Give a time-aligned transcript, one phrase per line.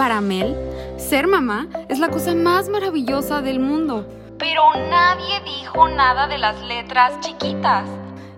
[0.00, 0.56] Para Mel,
[0.96, 4.08] ser mamá es la cosa más maravillosa del mundo.
[4.38, 7.86] Pero nadie dijo nada de las letras chiquitas.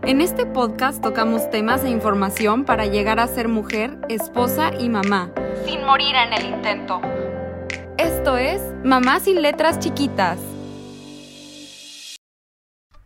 [0.03, 5.33] En este podcast tocamos temas e información para llegar a ser mujer, esposa y mamá.
[5.65, 7.01] Sin morir en el intento.
[7.97, 10.41] Esto es Mamá sin letras chiquitas.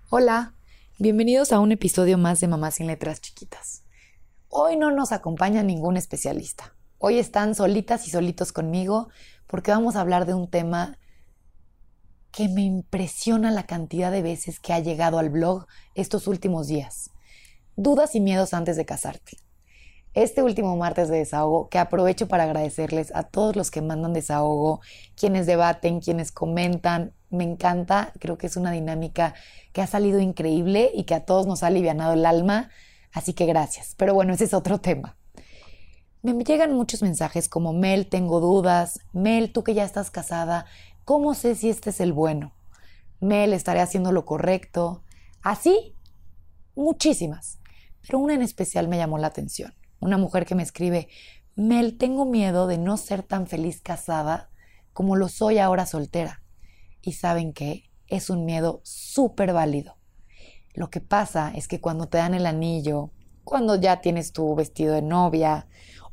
[0.09, 0.54] Hola,
[0.98, 3.82] bienvenidos a un episodio más de Mamá sin letras chiquitas.
[4.48, 6.75] Hoy no nos acompaña ningún especialista.
[6.99, 9.09] Hoy están solitas y solitos conmigo
[9.46, 10.99] porque vamos a hablar de un tema
[12.32, 17.11] que me impresiona la cantidad de veces que ha llegado al blog estos últimos días.
[17.77, 19.37] Dudas y miedos antes de casarte.
[20.14, 24.81] Este último martes de desahogo, que aprovecho para agradecerles a todos los que mandan desahogo,
[25.17, 29.35] quienes debaten, quienes comentan, me encanta, creo que es una dinámica
[29.75, 32.70] que ha salido increíble y que a todos nos ha alivianado el alma,
[33.12, 33.95] así que gracias.
[33.98, 35.19] Pero bueno, ese es otro tema.
[36.34, 40.67] Me llegan muchos mensajes como Mel, tengo dudas, Mel, tú que ya estás casada,
[41.05, 42.53] ¿cómo sé si este es el bueno?
[43.20, 45.05] Mel, estaré haciendo lo correcto.
[45.41, 45.95] Así,
[46.75, 47.61] muchísimas.
[48.03, 49.73] Pero una en especial me llamó la atención.
[50.01, 51.06] Una mujer que me escribe,
[51.55, 54.51] Mel, tengo miedo de no ser tan feliz casada
[54.92, 56.42] como lo soy ahora soltera.
[57.03, 59.97] Y saben que es un miedo súper válido.
[60.75, 63.12] Lo que pasa es que cuando te dan el anillo,
[63.45, 65.69] cuando ya tienes tu vestido de novia,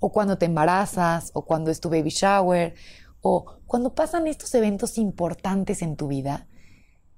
[0.06, 2.76] o cuando te embarazas, o cuando es tu baby shower,
[3.22, 6.46] o cuando pasan estos eventos importantes en tu vida,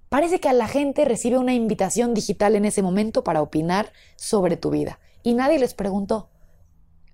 [0.08, 4.56] parece que a la gente recibe una invitación digital en ese momento para opinar sobre
[4.56, 5.00] tu vida.
[5.24, 6.30] Y nadie les preguntó.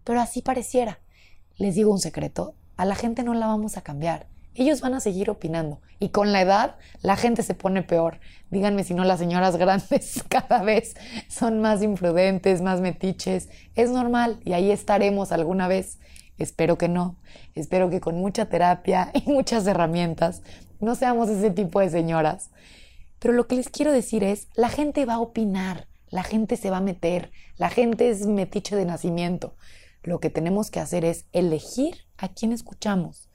[0.04, 1.00] Pero así pareciera.
[1.56, 5.00] Les digo un secreto, a la gente no la vamos a cambiar ellos van a
[5.00, 5.82] seguir opinando.
[6.00, 8.20] Y con la edad, la gente se pone peor.
[8.50, 10.96] Díganme si no, las señoras grandes cada vez
[11.30, 13.50] son más imprudentes, más metiches.
[13.76, 16.00] Es normal y ahí estaremos alguna vez.
[16.38, 17.18] Espero que no.
[17.56, 20.42] Espero que con mucha terapia y muchas herramientas
[20.80, 22.50] no seamos ese tipo de señoras.
[23.20, 26.72] Pero lo que les quiero decir es, la gente va a opinar, la gente se
[26.72, 29.56] va a meter, la gente es metiche de nacimiento.
[30.02, 33.31] Lo que tenemos que hacer es elegir a quién escuchamos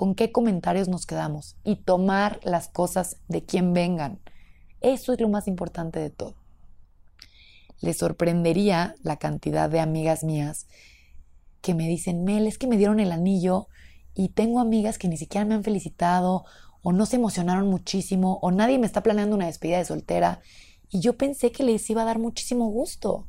[0.00, 4.18] con qué comentarios nos quedamos y tomar las cosas de quien vengan.
[4.80, 6.36] Eso es lo más importante de todo.
[7.82, 10.68] Les sorprendería la cantidad de amigas mías
[11.60, 13.68] que me dicen, Mel, es que me dieron el anillo
[14.14, 16.46] y tengo amigas que ni siquiera me han felicitado
[16.80, 20.40] o no se emocionaron muchísimo o nadie me está planeando una despedida de soltera
[20.88, 23.26] y yo pensé que les iba a dar muchísimo gusto.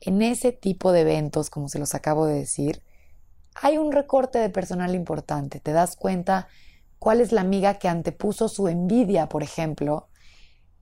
[0.00, 2.82] En ese tipo de eventos, como se los acabo de decir,
[3.54, 5.60] hay un recorte de personal importante.
[5.60, 6.48] Te das cuenta
[6.98, 10.08] cuál es la amiga que antepuso su envidia, por ejemplo,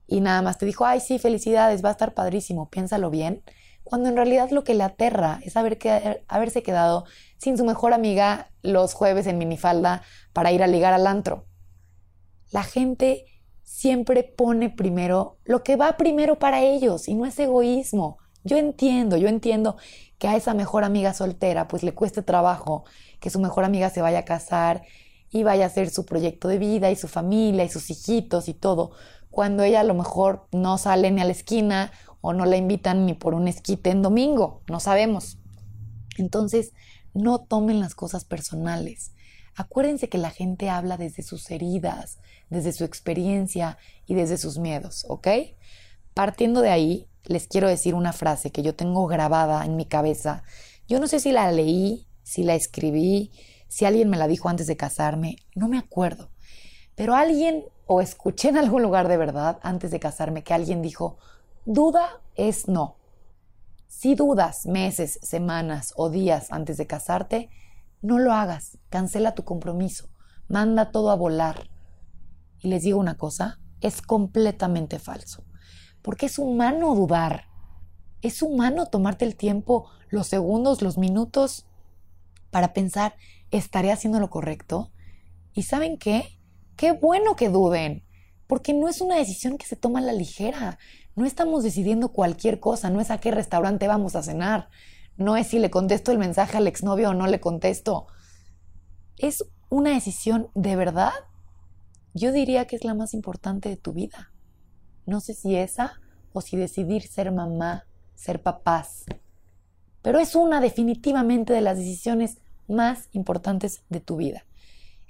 [0.07, 3.43] y nada más te dijo, ay, sí, felicidades, va a estar padrísimo, piénsalo bien,
[3.83, 7.05] cuando en realidad lo que le aterra es haber que, haberse quedado
[7.37, 11.45] sin su mejor amiga los jueves en minifalda para ir a ligar al antro.
[12.51, 13.25] La gente
[13.63, 18.17] siempre pone primero lo que va primero para ellos y no es egoísmo.
[18.43, 19.77] Yo entiendo, yo entiendo
[20.21, 22.85] que a esa mejor amiga soltera pues le cueste trabajo
[23.19, 24.83] que su mejor amiga se vaya a casar
[25.31, 28.53] y vaya a hacer su proyecto de vida y su familia y sus hijitos y
[28.53, 28.91] todo,
[29.31, 33.07] cuando ella a lo mejor no sale ni a la esquina o no la invitan
[33.07, 35.39] ni por un esquite en domingo, no sabemos.
[36.19, 36.73] Entonces,
[37.15, 39.13] no tomen las cosas personales.
[39.55, 42.19] Acuérdense que la gente habla desde sus heridas,
[42.51, 45.27] desde su experiencia y desde sus miedos, ¿ok?
[46.13, 50.43] Partiendo de ahí, les quiero decir una frase que yo tengo grabada en mi cabeza.
[50.85, 53.31] Yo no sé si la leí, si la escribí,
[53.69, 56.29] si alguien me la dijo antes de casarme, no me acuerdo.
[56.95, 61.17] Pero alguien, o escuché en algún lugar de verdad antes de casarme, que alguien dijo,
[61.65, 62.97] duda es no.
[63.87, 67.49] Si dudas meses, semanas o días antes de casarte,
[68.01, 70.09] no lo hagas, cancela tu compromiso,
[70.49, 71.69] manda todo a volar.
[72.59, 75.45] Y les digo una cosa, es completamente falso
[76.01, 77.47] porque es humano dudar.
[78.21, 81.65] Es humano tomarte el tiempo, los segundos, los minutos
[82.51, 83.15] para pensar,
[83.49, 84.91] ¿estaré haciendo lo correcto?
[85.53, 86.37] ¿Y saben qué?
[86.75, 88.03] Qué bueno que duden,
[88.47, 90.77] porque no es una decisión que se toma a la ligera.
[91.15, 94.69] No estamos decidiendo cualquier cosa, no es a qué restaurante vamos a cenar,
[95.17, 98.07] no es si le contesto el mensaje al exnovio o no le contesto.
[99.17, 101.11] Es una decisión de verdad.
[102.13, 104.31] Yo diría que es la más importante de tu vida.
[105.05, 105.99] No sé si esa
[106.33, 109.05] o si decidir ser mamá, ser papás.
[110.01, 112.37] Pero es una definitivamente de las decisiones
[112.67, 114.45] más importantes de tu vida.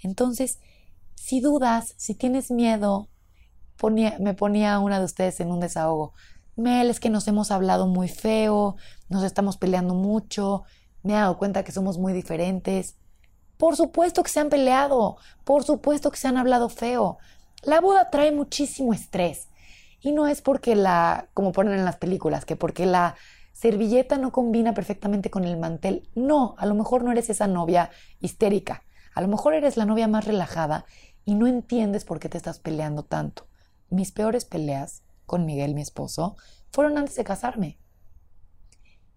[0.01, 0.59] Entonces,
[1.15, 3.09] si dudas, si tienes miedo,
[4.19, 6.13] me ponía una de ustedes en un desahogo.
[6.55, 8.75] Mel, es que nos hemos hablado muy feo,
[9.09, 10.63] nos estamos peleando mucho,
[11.03, 12.95] me he dado cuenta que somos muy diferentes.
[13.57, 17.17] Por supuesto que se han peleado, por supuesto que se han hablado feo.
[17.63, 19.47] La boda trae muchísimo estrés.
[20.01, 23.15] Y no es porque la, como ponen en las películas, que porque la
[23.53, 26.09] servilleta no combina perfectamente con el mantel.
[26.15, 28.83] No, a lo mejor no eres esa novia histérica.
[29.13, 30.85] A lo mejor eres la novia más relajada
[31.25, 33.47] y no entiendes por qué te estás peleando tanto.
[33.89, 36.35] Mis peores peleas con Miguel, mi esposo,
[36.71, 37.77] fueron antes de casarme.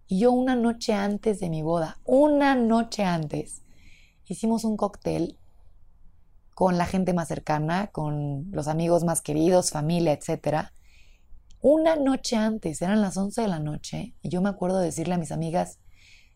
[0.07, 3.63] Y yo una noche antes de mi boda, una noche antes,
[4.25, 5.39] hicimos un cóctel
[6.55, 10.69] con la gente más cercana, con los amigos más queridos, familia, etc.
[11.61, 15.15] Una noche antes, eran las 11 de la noche, y yo me acuerdo de decirle
[15.15, 15.79] a mis amigas,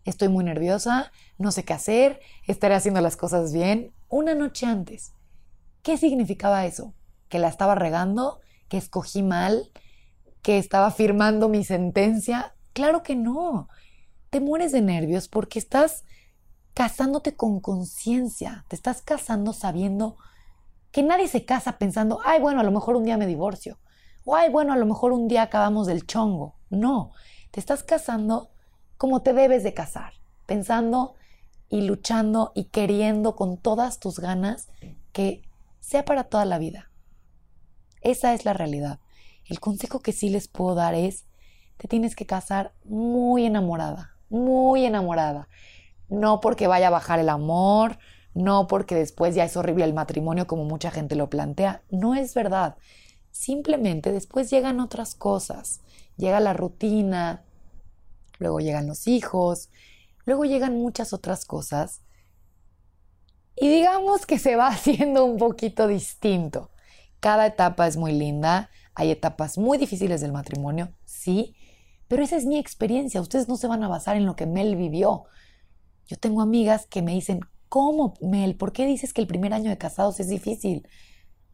[0.04, 3.94] estoy muy nerviosa, no sé qué hacer, estaré haciendo las cosas bien.
[4.10, 5.14] Una noche antes.
[5.84, 6.94] ¿Qué significaba eso?
[7.30, 8.42] ¿Que la estaba regando?
[8.68, 9.72] ¿Que escogí mal?
[10.42, 12.56] ¿Que estaba firmando mi sentencia?
[12.74, 13.70] Claro que no.
[14.30, 16.04] Te mueres de nervios porque estás
[16.80, 18.64] casándote con conciencia.
[18.70, 20.16] Te estás casando sabiendo
[20.94, 23.80] que nadie se casa pensando, ay, bueno, a lo mejor un día me divorcio.
[24.24, 26.56] O ay, bueno, a lo mejor un día acabamos del chongo.
[26.70, 27.12] No,
[27.52, 28.52] te estás casando
[28.96, 30.14] como te debes de casar,
[30.46, 31.16] pensando
[31.68, 34.70] y luchando y queriendo con todas tus ganas
[35.12, 35.42] que
[35.82, 36.92] sea para toda la vida.
[38.00, 39.02] Esa es la realidad.
[39.44, 41.26] El consejo que sí les puedo dar es
[41.76, 45.50] te tienes que casar muy enamorada, muy enamorada.
[46.10, 48.00] No porque vaya a bajar el amor,
[48.34, 51.84] no porque después ya es horrible el matrimonio como mucha gente lo plantea.
[51.90, 52.78] No es verdad.
[53.32, 55.82] Simplemente después llegan otras cosas.
[56.18, 57.44] Llega la rutina,
[58.40, 59.70] luego llegan los hijos,
[60.26, 62.02] luego llegan muchas otras cosas.
[63.56, 66.72] Y digamos que se va haciendo un poquito distinto.
[67.20, 71.56] Cada etapa es muy linda, hay etapas muy difíciles del matrimonio, sí,
[72.08, 73.22] pero esa es mi experiencia.
[73.22, 75.26] Ustedes no se van a basar en lo que Mel vivió.
[76.10, 78.56] Yo tengo amigas que me dicen, ¿cómo, Mel?
[78.56, 80.88] ¿Por qué dices que el primer año de casados es difícil?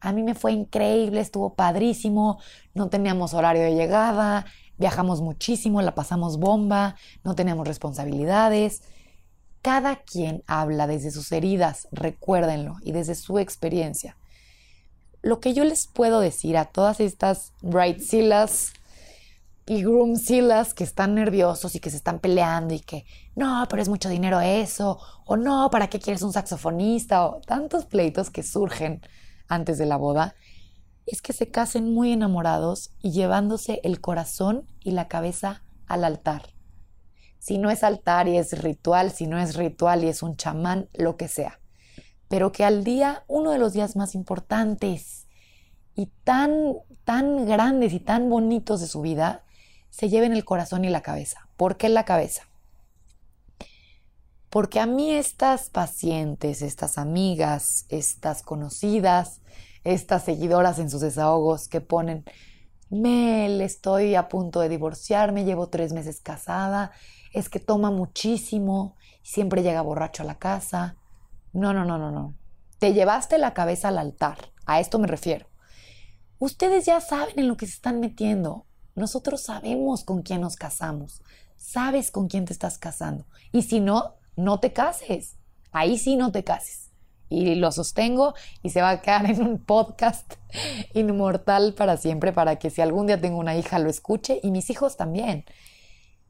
[0.00, 2.40] A mí me fue increíble, estuvo padrísimo,
[2.72, 4.46] no teníamos horario de llegada,
[4.78, 8.82] viajamos muchísimo, la pasamos bomba, no teníamos responsabilidades.
[9.60, 14.16] Cada quien habla desde sus heridas, recuérdenlo, y desde su experiencia.
[15.20, 17.52] Lo que yo les puedo decir a todas estas
[19.66, 23.04] y groomzillas que están nerviosos y que se están peleando y que
[23.34, 27.26] no, pero es mucho dinero eso, o no, ¿para qué quieres un saxofonista?
[27.26, 29.02] o tantos pleitos que surgen
[29.48, 30.36] antes de la boda,
[31.04, 36.54] es que se casen muy enamorados y llevándose el corazón y la cabeza al altar.
[37.38, 40.88] Si no es altar y es ritual, si no es ritual y es un chamán,
[40.94, 41.60] lo que sea.
[42.28, 45.28] Pero que al día, uno de los días más importantes
[45.94, 46.74] y tan,
[47.04, 49.44] tan grandes y tan bonitos de su vida,
[49.96, 51.48] se lleven el corazón y la cabeza.
[51.56, 52.42] ¿Por qué la cabeza?
[54.50, 59.40] Porque a mí estas pacientes, estas amigas, estas conocidas,
[59.84, 62.26] estas seguidoras en sus desahogos que ponen,
[62.90, 66.92] Mel, estoy a punto de divorciarme, llevo tres meses casada,
[67.32, 70.96] es que toma muchísimo, siempre llega borracho a la casa.
[71.54, 72.34] No, no, no, no, no.
[72.78, 75.46] Te llevaste la cabeza al altar, a esto me refiero.
[76.38, 78.66] Ustedes ya saben en lo que se están metiendo.
[78.96, 81.20] Nosotros sabemos con quién nos casamos.
[81.58, 83.26] Sabes con quién te estás casando.
[83.52, 85.36] Y si no, no te cases.
[85.70, 86.90] Ahí sí no te cases.
[87.28, 88.32] Y lo sostengo
[88.62, 90.36] y se va a quedar en un podcast
[90.94, 94.70] inmortal para siempre para que si algún día tengo una hija lo escuche y mis
[94.70, 95.44] hijos también.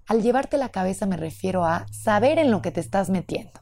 [0.09, 3.61] Al llevarte la cabeza me refiero a saber en lo que te estás metiendo.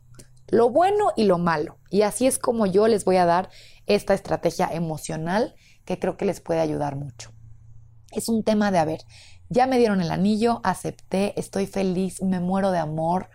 [0.49, 1.77] Lo bueno y lo malo.
[1.91, 3.51] Y así es como yo les voy a dar
[3.87, 7.35] esta estrategia emocional que creo que les puede ayudar mucho.
[8.15, 9.01] Es un tema de, a ver,
[9.49, 13.29] ya me dieron el anillo, acepté, estoy feliz, me muero de amor,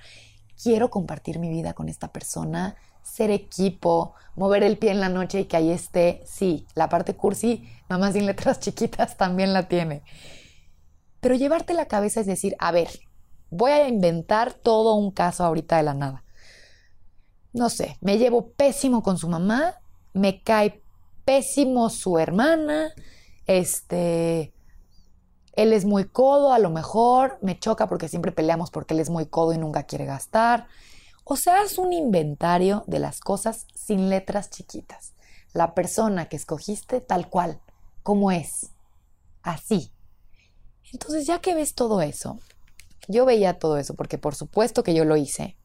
[0.62, 5.42] quiero compartir mi vida con esta persona, ser equipo, mover el pie en la noche
[5.42, 6.22] y que ahí esté.
[6.26, 10.04] Sí, la parte cursi, mamá sin letras chiquitas también la tiene.
[11.20, 12.90] Pero llevarte la cabeza es decir, a ver,
[13.50, 16.24] voy a inventar todo un caso ahorita de la nada.
[17.52, 19.76] No sé, me llevo pésimo con su mamá,
[20.14, 20.82] me cae
[21.26, 22.94] pésimo su hermana,
[23.48, 24.54] este,
[25.54, 29.10] él es muy codo, a lo mejor me choca porque siempre peleamos porque él es
[29.10, 30.68] muy codo y nunca quiere gastar.
[31.24, 35.14] O sea, haz un inventario de las cosas sin letras chiquitas.
[35.54, 37.60] La persona que escogiste tal cual,
[38.04, 38.72] como es.
[39.42, 39.92] Así.
[40.92, 42.40] Entonces, ya que ves todo eso,
[43.08, 45.58] yo veía todo eso porque por supuesto que yo lo hice.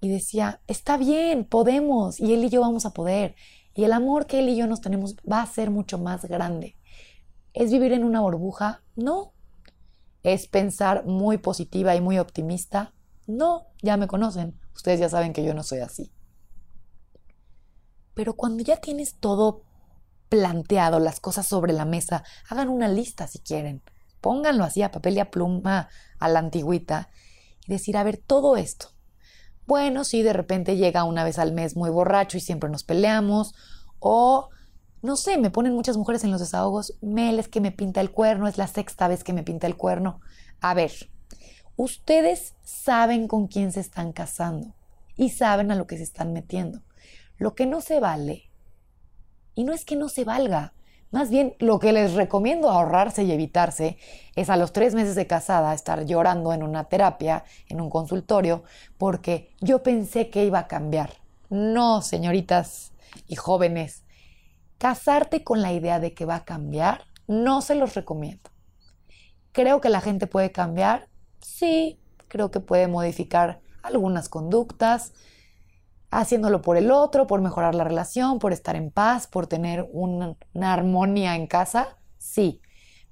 [0.00, 3.34] Y decía, está bien, podemos, y él y yo vamos a poder.
[3.74, 6.76] Y el amor que él y yo nos tenemos va a ser mucho más grande.
[7.52, 8.82] ¿Es vivir en una burbuja?
[8.96, 9.32] No.
[10.22, 12.92] ¿Es pensar muy positiva y muy optimista?
[13.26, 14.58] No, ya me conocen.
[14.74, 16.12] Ustedes ya saben que yo no soy así.
[18.14, 19.62] Pero cuando ya tienes todo
[20.28, 23.82] planteado, las cosas sobre la mesa, hagan una lista si quieren.
[24.20, 25.88] Pónganlo así a papel y a pluma
[26.18, 27.10] a la antigüita
[27.66, 28.88] y decir, a ver, todo esto.
[29.66, 33.54] Bueno, si de repente llega una vez al mes muy borracho y siempre nos peleamos,
[33.98, 34.50] o
[35.02, 38.10] no sé, me ponen muchas mujeres en los desahogos, Mel es que me pinta el
[38.10, 40.20] cuerno, es la sexta vez que me pinta el cuerno.
[40.60, 40.92] A ver,
[41.76, 44.74] ustedes saben con quién se están casando
[45.16, 46.82] y saben a lo que se están metiendo.
[47.38, 48.50] Lo que no se vale,
[49.54, 50.74] y no es que no se valga,
[51.10, 53.96] más bien lo que les recomiendo ahorrarse y evitarse
[54.36, 58.62] es a los tres meses de casada estar llorando en una terapia, en un consultorio,
[58.96, 61.14] porque yo pensé que iba a cambiar.
[61.48, 62.92] No, señoritas
[63.26, 64.04] y jóvenes,
[64.80, 68.50] casarte con la idea de que va a cambiar, no se los recomiendo.
[69.52, 71.06] Creo que la gente puede cambiar,
[71.42, 75.12] sí, creo que puede modificar algunas conductas,
[76.10, 80.34] haciéndolo por el otro, por mejorar la relación, por estar en paz, por tener una,
[80.62, 82.62] armonía en casa, sí.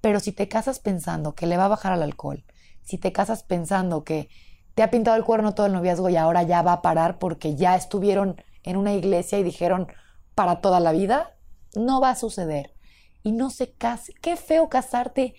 [0.00, 2.46] Pero si te casas pensando que le va a bajar al alcohol,
[2.82, 4.30] si te casas pensando que
[4.74, 7.56] te ha pintado el cuerno todo el noviazgo y ahora ya va a parar porque
[7.56, 9.88] ya estuvieron en una iglesia y dijeron
[10.34, 11.34] para toda la vida,
[11.74, 12.74] no va a suceder.
[13.22, 14.14] Y no se case.
[14.20, 15.34] Qué feo casarte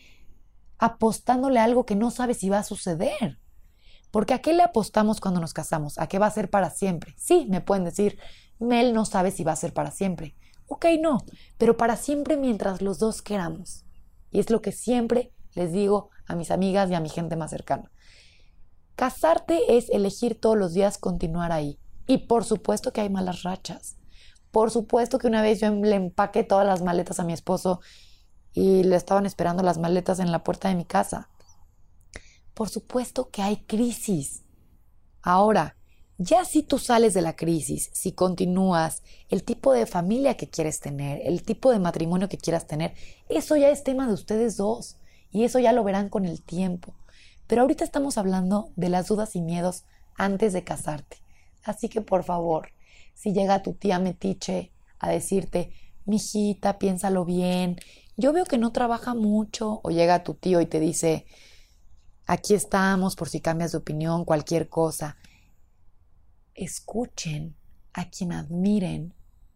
[0.78, 3.40] apostándole a algo que no sabes si va a suceder.
[4.12, 5.98] Porque ¿a qué le apostamos cuando nos casamos?
[6.00, 7.14] ¿A qué va a ser para siempre?
[7.18, 8.18] Sí, me pueden decir,
[8.58, 10.36] Mel no sabe si va a ser para siempre.
[10.68, 11.20] Ok, no,
[11.58, 13.86] pero para siempre mientras los dos queramos.
[14.32, 17.52] Y es lo que siempre les digo a mis amigas y a mi gente más
[17.52, 17.92] cercana.
[18.96, 21.80] Casarte es elegir todos los días continuar ahí.
[22.08, 23.99] Y por supuesto que hay malas rachas.
[24.52, 27.82] Por supuesto que una vez yo le empaqué todas las maletas a mi esposo
[28.54, 31.30] y le estaban esperando las maletas en la puerta de mi casa.
[32.54, 34.44] Por supuesto que hay crisis.
[35.22, 35.76] Ahora,
[36.18, 40.82] ya si tú sales de la crisis, si continúas, el tipo de familia que quieres
[40.82, 42.94] tener, el tipo de matrimonio que quieras tener,
[43.30, 44.98] eso ya es tema de ustedes dos
[45.32, 46.94] y eso ya lo verán con el tiempo.
[47.48, 51.24] Pero ahorita estamos hablando de las dudas y miedos antes de casarte.
[51.64, 52.70] Así que por favor,
[53.20, 55.74] si llega tu tía metiche a decirte,
[56.06, 57.76] mijita, piénsalo bien,
[58.16, 61.26] yo veo que no trabaja mucho, o llega tu tío y te dice,
[62.28, 65.18] aquí estamos por si cambias de opinión, cualquier cosa.
[66.54, 67.58] Escuchen
[67.92, 69.14] a quien admiren,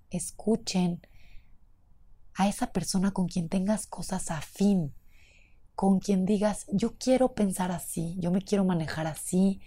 [0.10, 1.08] escuchen
[2.36, 4.94] a esa persona con quien tengas cosas afín,
[5.74, 9.62] con quien digas, yo quiero pensar así, yo me quiero manejar así,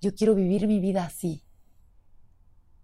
[0.00, 1.44] yo quiero vivir mi vida así.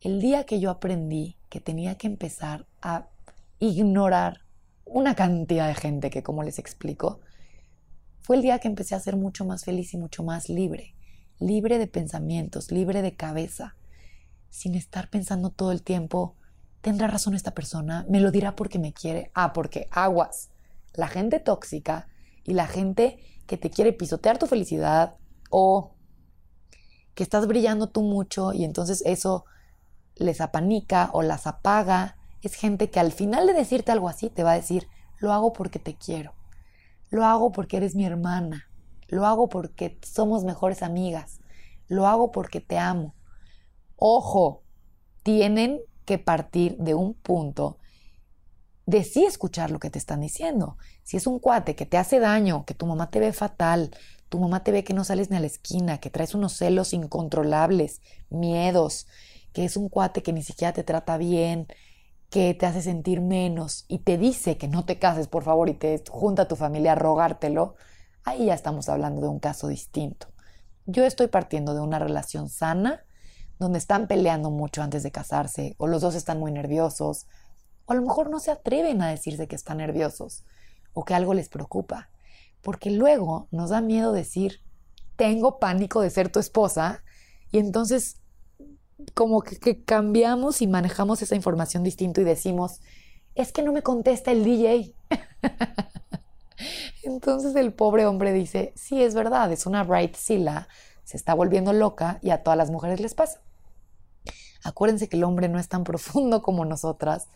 [0.04, 3.08] El día que yo aprendí que tenía que empezar a
[3.58, 4.42] ignorar
[4.84, 7.20] una cantidad de gente que, como les explico,
[8.20, 10.94] fue el día que empecé a ser mucho más feliz y mucho más libre,
[11.38, 13.76] libre de pensamientos, libre de cabeza,
[14.50, 16.36] sin estar pensando todo el tiempo,
[16.82, 18.04] ¿tendrá razón esta persona?
[18.06, 19.30] ¿Me lo dirá porque me quiere?
[19.32, 20.50] Ah, porque aguas.
[20.92, 22.08] La gente tóxica
[22.44, 25.16] y la gente que te quiere pisotear tu felicidad
[25.48, 25.94] o
[27.14, 29.46] que estás brillando tú mucho y entonces eso
[30.16, 34.42] les apanica o las apaga es gente que al final de decirte algo así te
[34.42, 36.34] va a decir, lo hago porque te quiero,
[37.10, 38.68] lo hago porque eres mi hermana,
[39.08, 41.40] lo hago porque somos mejores amigas,
[41.88, 43.14] lo hago porque te amo.
[43.96, 44.62] Ojo,
[45.22, 47.78] tienen que partir de un punto
[48.86, 50.76] de sí escuchar lo que te están diciendo.
[51.02, 53.90] Si es un cuate que te hace daño, que tu mamá te ve fatal,
[54.28, 56.92] tu mamá te ve que no sales ni a la esquina, que traes unos celos
[56.92, 59.06] incontrolables, miedos,
[59.54, 61.68] que es un cuate que ni siquiera te trata bien,
[62.28, 65.74] que te hace sentir menos y te dice que no te cases, por favor, y
[65.74, 67.76] te junta a tu familia a rogártelo,
[68.24, 70.26] ahí ya estamos hablando de un caso distinto.
[70.86, 73.04] Yo estoy partiendo de una relación sana,
[73.60, 77.28] donde están peleando mucho antes de casarse, o los dos están muy nerviosos,
[77.86, 80.44] o a lo mejor no se atreven a decirse que están nerviosos,
[80.94, 82.10] o que algo les preocupa,
[82.60, 84.60] porque luego nos da miedo decir,
[85.14, 87.04] tengo pánico de ser tu esposa,
[87.52, 88.20] y entonces
[89.14, 92.80] como que, cambiamos y manejamos esa información distinto y decimos,
[93.34, 94.94] es que no me contesta el DJ.
[97.02, 100.68] Entonces el pobre hombre dice, sí, es verdad, es una bright Silla,
[101.02, 103.42] se está volviendo loca y a todas las mujeres les pasa.
[104.62, 107.28] Acuérdense que el hombre no es tan profundo como nosotras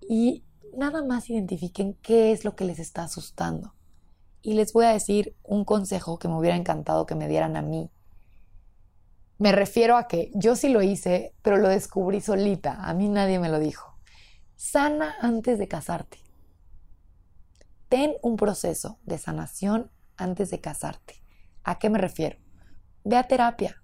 [0.00, 0.44] y
[0.76, 3.74] nada más identifiquen qué es lo que les está asustando.
[4.42, 7.62] Y les voy a decir un consejo que me hubiera encantado que me dieran a
[7.62, 7.90] mí
[9.38, 12.78] me refiero a que yo sí lo hice, pero lo descubrí solita.
[12.84, 13.98] A mí nadie me lo dijo.
[14.54, 16.18] Sana antes de casarte.
[17.88, 21.22] Ten un proceso de sanación antes de casarte.
[21.64, 22.38] ¿A qué me refiero?
[23.04, 23.82] Ve a terapia.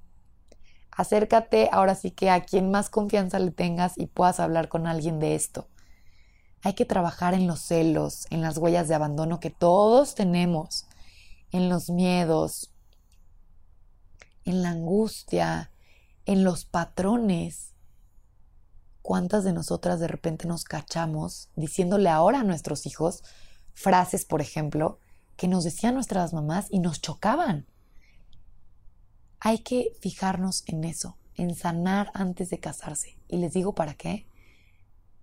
[0.90, 5.18] Acércate ahora sí que a quien más confianza le tengas y puedas hablar con alguien
[5.18, 5.68] de esto.
[6.62, 10.86] Hay que trabajar en los celos, en las huellas de abandono que todos tenemos,
[11.52, 12.69] en los miedos,
[14.44, 15.70] en la angustia,
[16.26, 17.74] en los patrones.
[19.02, 23.22] ¿Cuántas de nosotras de repente nos cachamos diciéndole ahora a nuestros hijos
[23.72, 24.98] frases, por ejemplo,
[25.36, 27.66] que nos decían nuestras mamás y nos chocaban?
[29.40, 33.16] Hay que fijarnos en eso, en sanar antes de casarse.
[33.26, 34.26] Y les digo para qué.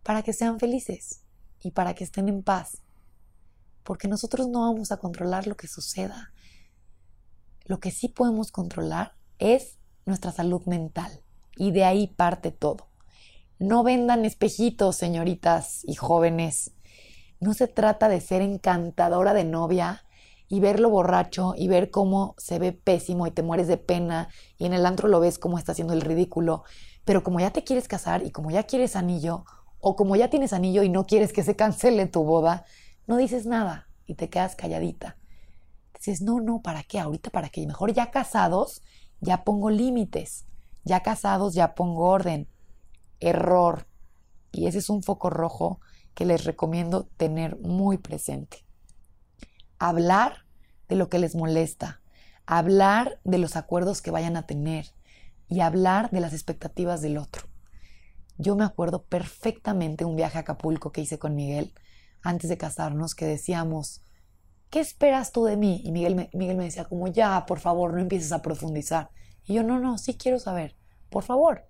[0.02, 1.22] Para que sean felices
[1.62, 2.80] y para que estén en paz.
[3.84, 6.32] Porque nosotros no vamos a controlar lo que suceda.
[7.68, 11.22] Lo que sí podemos controlar es nuestra salud mental.
[11.58, 12.88] Y de ahí parte todo.
[13.60, 16.72] No vendan espejitos, señoritas y jóvenes.
[17.42, 20.06] No se trata de ser encantadora de novia
[20.48, 24.66] y verlo borracho y ver cómo se ve pésimo y te mueres de pena y
[24.66, 26.64] en el antro lo ves como está haciendo el ridículo.
[27.04, 29.44] Pero como ya te quieres casar y como ya quieres anillo,
[29.82, 32.66] o como ya tienes anillo y no quieres que se cancele tu boda,
[33.08, 35.18] no dices nada y te quedas calladita.
[36.22, 37.00] No, no, ¿para qué?
[37.00, 37.66] Ahorita, ¿para qué?
[37.66, 38.82] Mejor ya casados,
[39.22, 40.46] ya pongo límites.
[40.84, 42.48] Ya casados, ya pongo orden.
[43.20, 43.88] Error.
[44.52, 45.80] Y ese es un foco rojo
[46.14, 48.68] que les recomiendo tener muy presente
[49.80, 50.46] hablar
[50.88, 52.02] de lo que les molesta,
[52.46, 54.88] hablar de los acuerdos que vayan a tener
[55.48, 57.48] y hablar de las expectativas del otro.
[58.38, 61.74] Yo me acuerdo perfectamente un viaje a Acapulco que hice con Miguel
[62.22, 64.02] antes de casarnos que decíamos,
[64.70, 65.82] ¿qué esperas tú de mí?
[65.84, 69.10] Y Miguel me, Miguel me decía como, ya, por favor, no empieces a profundizar.
[69.46, 70.76] Y yo, no, no, sí quiero saber,
[71.10, 71.66] por favor.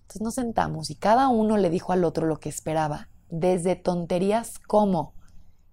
[0.00, 4.58] Entonces nos sentamos y cada uno le dijo al otro lo que esperaba, desde tonterías
[4.58, 5.14] como,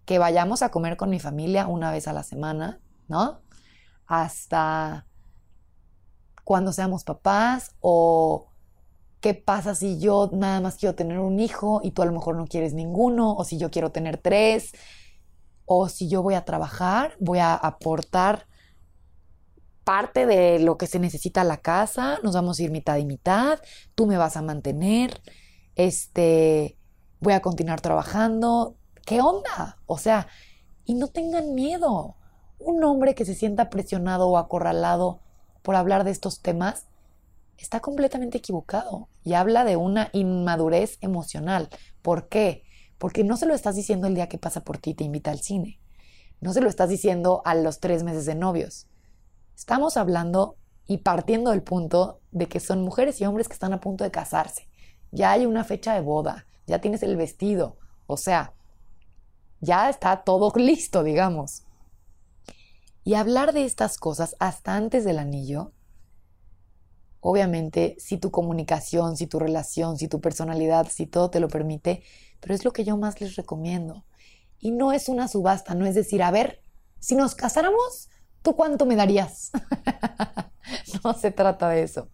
[0.06, 3.42] que vayamos a comer con mi familia una vez a la semana, ¿no?
[4.06, 5.08] Hasta
[6.44, 8.52] cuando seamos papás o
[9.20, 12.36] qué pasa si yo nada más quiero tener un hijo y tú a lo mejor
[12.36, 14.74] no quieres ninguno, o si yo quiero tener tres,
[15.66, 18.48] o si yo voy a trabajar, voy a aportar
[19.84, 23.06] parte de lo que se necesita a la casa, nos vamos a ir mitad y
[23.06, 23.60] mitad,
[23.94, 25.22] tú me vas a mantener,
[25.76, 26.78] este,
[27.20, 29.78] voy a continuar trabajando, ¿qué onda?
[29.86, 30.28] O sea,
[30.86, 32.16] y no tengan miedo.
[32.58, 35.22] Un hombre que se sienta presionado o acorralado
[35.62, 36.88] por hablar de estos temas
[37.58, 41.70] está completamente equivocado y habla de una inmadurez emocional.
[42.02, 42.65] ¿Por qué?
[42.98, 45.32] Porque no se lo estás diciendo el día que pasa por ti y te invita
[45.32, 45.80] al cine.
[46.42, 48.88] No se lo estás diciendo a los tres meses de novios.
[49.56, 53.80] Estamos hablando y partiendo del punto de que son mujeres y hombres que están a
[53.80, 54.68] punto de casarse.
[55.12, 57.78] Ya hay una fecha de boda, ya tienes el vestido.
[58.08, 58.54] O sea,
[59.62, 61.64] ya está todo listo, digamos.
[63.04, 65.72] Y hablar de estas cosas hasta antes del anillo,
[67.28, 72.04] obviamente, si tu comunicación, si tu relación, si tu personalidad, si todo te lo permite,
[72.40, 74.06] pero es lo que yo más les recomiendo.
[74.60, 76.62] Y no es una subasta, no es decir, a ver,
[77.00, 78.10] si nos casáramos,
[78.44, 79.50] ¿tú cuánto me darías?
[81.04, 82.12] no se trata de eso.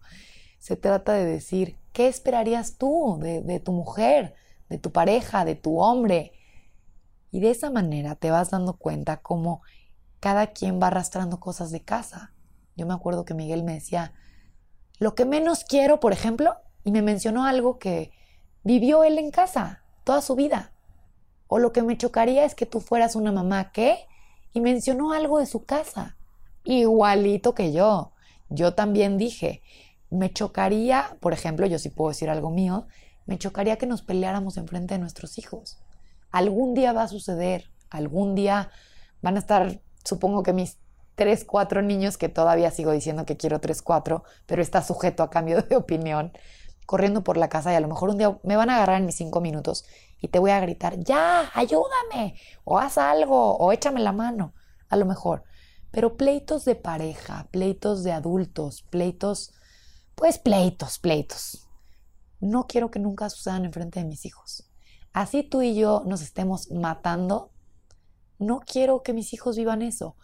[0.58, 4.34] Se trata de decir, ¿qué esperarías tú de, de tu mujer,
[4.70, 6.32] de tu pareja, de tu hombre?
[7.30, 9.60] Y de esa manera te vas dando cuenta cómo
[10.20, 12.32] cada quien va arrastrando cosas de casa.
[12.76, 14.14] Yo me acuerdo que Miguel me decía,
[15.02, 18.10] lo que menos quiero, por ejemplo, y me mencionó algo que
[18.64, 20.72] vivió él en casa toda su vida.
[21.46, 24.06] O lo que me chocaría es que tú fueras una mamá que,
[24.52, 26.16] y mencionó algo de su casa,
[26.64, 28.12] igualito que yo.
[28.48, 29.62] Yo también dije,
[30.10, 32.86] me chocaría, por ejemplo, yo sí puedo decir algo mío,
[33.26, 35.82] me chocaría que nos peleáramos enfrente de nuestros hijos
[36.32, 38.70] algún día va a suceder, algún día
[39.20, 40.78] van a estar, supongo que mis
[41.14, 45.30] tres, cuatro niños, que todavía sigo diciendo que quiero tres, cuatro, pero está sujeto a
[45.30, 46.32] cambio de opinión,
[46.86, 49.06] corriendo por la casa y a lo mejor un día me van a agarrar en
[49.06, 49.84] mis cinco minutos
[50.20, 54.54] y te voy a gritar, ya, ayúdame, o haz algo, o échame la mano,
[54.88, 55.44] a lo mejor.
[55.90, 59.52] Pero pleitos de pareja, pleitos de adultos, pleitos,
[60.14, 61.68] pues pleitos, pleitos.
[62.40, 64.72] No quiero que nunca sucedan enfrente de mis hijos
[65.12, 67.50] así tú y yo nos estemos matando,
[68.38, 70.16] no quiero que mis hijos vivan eso.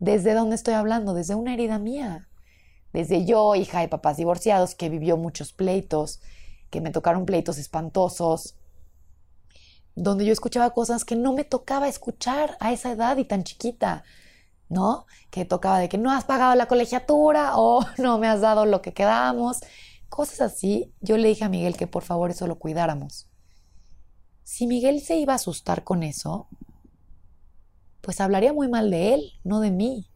[0.00, 1.12] ¿Desde dónde estoy hablando?
[1.12, 2.26] Desde una herida mía.
[2.94, 6.20] Desde yo, hija de papás divorciados, que vivió muchos pleitos,
[6.70, 8.56] que me tocaron pleitos espantosos,
[9.94, 14.02] donde yo escuchaba cosas que no me tocaba escuchar a esa edad y tan chiquita,
[14.70, 15.04] ¿no?
[15.30, 18.80] Que tocaba de que no has pagado la colegiatura o no me has dado lo
[18.80, 19.60] que quedamos,
[20.08, 20.94] cosas así.
[21.02, 23.28] Yo le dije a Miguel que por favor eso lo cuidáramos.
[24.44, 26.48] Si Miguel se iba a asustar con eso,
[28.00, 30.08] pues hablaría muy mal de él, no de mí.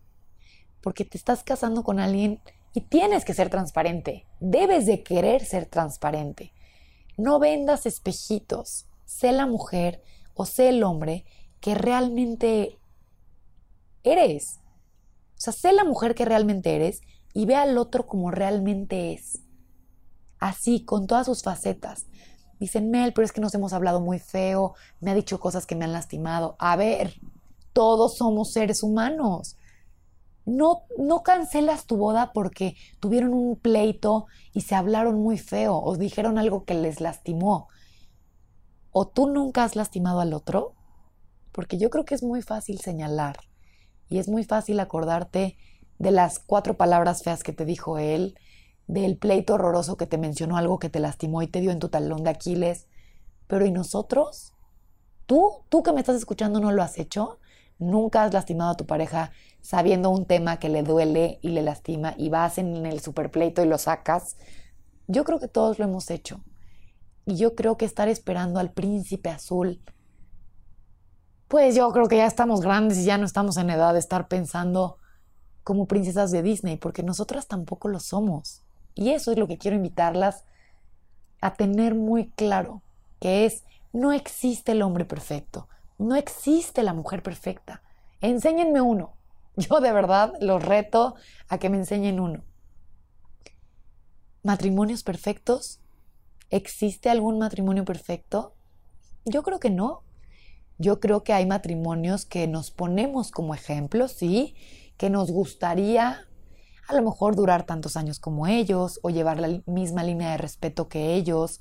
[0.80, 2.40] Porque te estás casando con alguien
[2.76, 4.26] Y tienes que ser transparente.
[4.40, 6.52] Debes de querer ser transparente.
[7.16, 8.86] No vendas espejitos.
[9.04, 10.02] Sé la mujer
[10.34, 11.24] o sé el hombre
[11.60, 12.78] que realmente
[14.02, 14.60] eres.
[15.36, 17.00] O sea, sé la mujer que realmente eres
[17.32, 19.40] y ve al otro como realmente es.
[20.38, 22.06] Así, con todas sus facetas.
[22.58, 25.74] Dicen, Mel, pero es que nos hemos hablado muy feo, me ha dicho cosas que
[25.74, 26.56] me han lastimado.
[26.58, 27.14] A ver,
[27.74, 29.58] todos somos seres humanos.
[30.46, 35.96] No, no cancelas tu boda porque tuvieron un pleito y se hablaron muy feo o
[35.96, 37.68] dijeron algo que les lastimó.
[38.92, 40.74] ¿O tú nunca has lastimado al otro?
[41.52, 43.36] Porque yo creo que es muy fácil señalar
[44.08, 45.56] y es muy fácil acordarte
[45.98, 48.38] de las cuatro palabras feas que te dijo él,
[48.86, 51.88] del pleito horroroso que te mencionó algo que te lastimó y te dio en tu
[51.88, 52.86] talón de Aquiles.
[53.46, 54.52] Pero ¿y nosotros?
[55.26, 57.38] ¿Tú, tú que me estás escuchando, no lo has hecho?
[57.78, 62.14] ¿Nunca has lastimado a tu pareja sabiendo un tema que le duele y le lastima
[62.16, 64.36] y vas en el superpleito y lo sacas?
[65.06, 66.42] Yo creo que todos lo hemos hecho.
[67.26, 69.80] Y yo creo que estar esperando al príncipe azul,
[71.48, 74.28] pues yo creo que ya estamos grandes y ya no estamos en edad de estar
[74.28, 74.98] pensando
[75.62, 78.62] como princesas de Disney, porque nosotras tampoco lo somos.
[78.94, 80.44] Y eso es lo que quiero invitarlas
[81.40, 82.82] a tener muy claro,
[83.20, 87.82] que es, no existe el hombre perfecto, no existe la mujer perfecta.
[88.20, 89.16] Enséñenme uno.
[89.56, 91.14] Yo de verdad los reto
[91.48, 92.44] a que me enseñen uno.
[94.42, 95.80] ¿Matrimonios perfectos?
[96.50, 98.54] ¿Existe algún matrimonio perfecto?
[99.24, 100.02] Yo creo que no.
[100.78, 104.56] Yo creo que hay matrimonios que nos ponemos como ejemplo, sí,
[104.96, 106.26] que nos gustaría
[106.88, 110.88] a lo mejor durar tantos años como ellos o llevar la misma línea de respeto
[110.88, 111.60] que ellos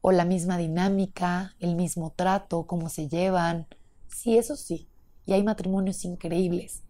[0.00, 3.66] o la misma dinámica, el mismo trato, cómo se llevan.
[4.08, 4.88] Sí, eso sí.
[5.26, 6.82] Y hay matrimonios increíbles.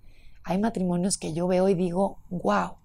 [0.44, 2.76] Hay matrimonios que yo veo y digo, wow,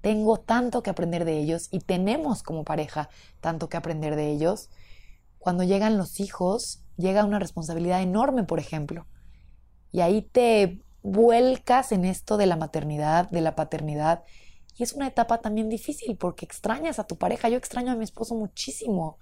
[0.00, 3.08] tengo tanto que aprender de ellos y tenemos como pareja
[3.40, 4.70] tanto que aprender de ellos.
[5.38, 9.06] Cuando llegan los hijos, llega una responsabilidad enorme, por ejemplo.
[9.90, 14.24] Y ahí te vuelcas en esto de la maternidad, de la paternidad.
[14.76, 17.48] Y es una etapa también difícil porque extrañas a tu pareja.
[17.48, 19.18] Yo extraño a mi esposo muchísimo.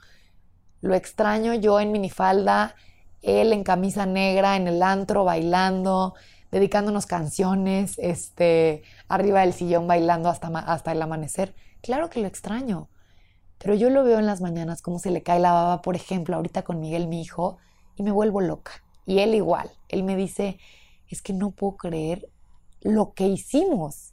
[0.80, 2.74] Lo extraño yo en minifalda,
[3.22, 6.14] él en camisa negra, en el antro, bailando,
[6.50, 11.54] dedicándonos canciones, este, arriba del sillón bailando hasta, hasta el amanecer.
[11.82, 12.88] Claro que lo extraño.
[13.58, 16.36] Pero yo lo veo en las mañanas como se le cae la baba, por ejemplo,
[16.36, 17.58] ahorita con Miguel, mi hijo,
[17.96, 18.72] y me vuelvo loca.
[19.06, 19.70] Y él igual.
[19.88, 20.58] Él me dice,
[21.08, 22.28] es que no puedo creer
[22.82, 24.12] lo que hicimos.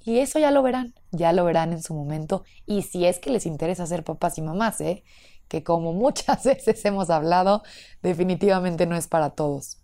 [0.00, 2.44] Y eso ya lo verán, ya lo verán en su momento.
[2.64, 5.02] Y si es que les interesa ser papás y mamás, ¿eh?
[5.48, 7.62] Que como muchas veces hemos hablado,
[8.02, 9.78] definitivamente no es para todos.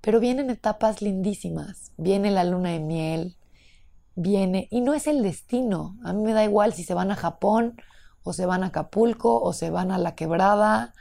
[0.00, 1.92] Pero vienen etapas lindísimas.
[1.96, 3.36] Viene la luna de miel,
[4.14, 5.96] viene, y no es el destino.
[6.04, 7.76] A mí me da igual si se van a Japón,
[8.24, 10.92] o se van a Acapulco, o se van a la quebrada,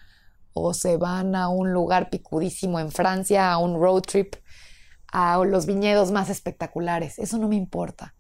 [0.54, 4.36] o se van a un lugar picudísimo en Francia, a un road trip,
[5.12, 7.20] a los viñedos más espectaculares.
[7.20, 8.16] Eso no me importa.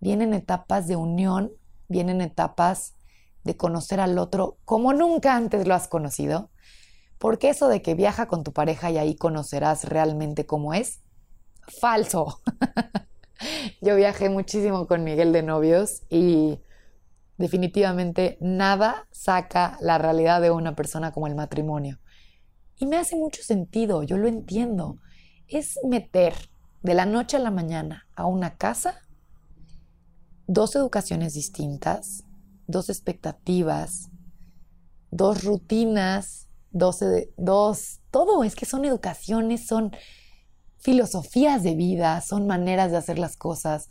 [0.00, 1.52] Vienen etapas de unión,
[1.88, 2.94] vienen etapas
[3.48, 6.50] de conocer al otro como nunca antes lo has conocido.
[7.16, 11.00] Porque eso de que viaja con tu pareja y ahí conocerás realmente cómo es,
[11.80, 12.42] falso.
[13.80, 16.60] Yo viajé muchísimo con Miguel de novios y
[17.38, 21.98] definitivamente nada saca la realidad de una persona como el matrimonio.
[22.76, 24.98] Y me hace mucho sentido, yo lo entiendo.
[25.48, 26.34] Es meter
[26.82, 29.00] de la noche a la mañana a una casa
[30.48, 32.24] dos educaciones distintas,
[32.68, 34.10] dos expectativas,
[35.10, 37.00] dos rutinas, dos,
[37.36, 39.90] dos, todo, es que son educaciones, son
[40.78, 43.90] filosofías de vida, son maneras de hacer las cosas.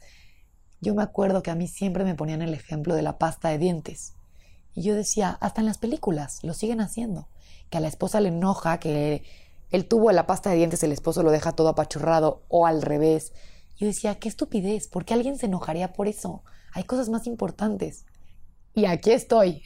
[0.80, 3.58] Yo me acuerdo que a mí siempre me ponían el ejemplo de la pasta de
[3.58, 4.14] dientes.
[4.74, 7.28] Y yo decía, hasta en las películas lo siguen haciendo.
[7.72, 9.24] Que a la esposa le enoja que
[9.72, 12.84] el tubo de la pasta de dientes el esposo lo deja todo apachurrado o al
[12.84, 13.34] revés.
[13.78, 16.44] Yo decía, qué estupidez, ¿por qué alguien se enojaría por eso?
[16.74, 18.06] Hay cosas más importantes.
[18.78, 19.64] Y aquí estoy,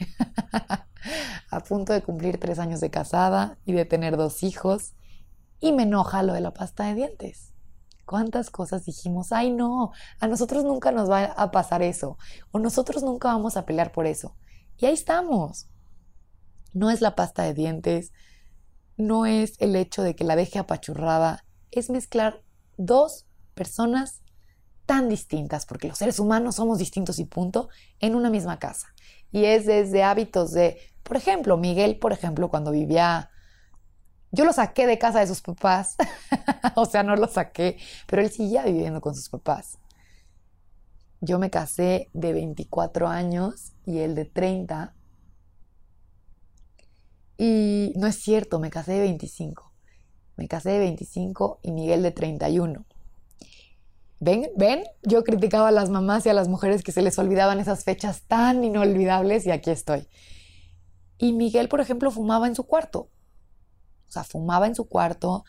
[1.50, 4.94] a punto de cumplir tres años de casada y de tener dos hijos.
[5.60, 7.52] Y me enoja lo de la pasta de dientes.
[8.06, 9.30] ¿Cuántas cosas dijimos?
[9.30, 12.16] Ay, no, a nosotros nunca nos va a pasar eso.
[12.52, 14.34] O nosotros nunca vamos a pelear por eso.
[14.78, 15.68] Y ahí estamos.
[16.72, 18.14] No es la pasta de dientes,
[18.96, 22.42] no es el hecho de que la deje apachurrada, es mezclar
[22.78, 24.21] dos personas
[24.92, 28.88] tan distintas, porque los seres humanos somos distintos y punto, en una misma casa.
[29.30, 33.30] Y es desde hábitos de, por ejemplo, Miguel, por ejemplo, cuando vivía
[34.32, 35.96] yo lo saqué de casa de sus papás,
[36.74, 39.78] o sea, no lo saqué, pero él seguía viviendo con sus papás.
[41.22, 44.94] yo me casé de 24 años y él de 30.
[47.38, 49.72] Y no es cierto, me casé de 25.
[50.36, 52.84] Me casé de 25 y Miguel de 31.
[54.24, 54.52] ¿Ven?
[54.54, 54.84] ¿Ven?
[55.02, 58.22] Yo criticaba a las mamás y a las mujeres que se les olvidaban esas fechas
[58.28, 60.06] tan inolvidables y aquí estoy.
[61.18, 63.10] Y Miguel, por ejemplo, fumaba en su cuarto.
[64.06, 65.42] O sea, fumaba en su cuarto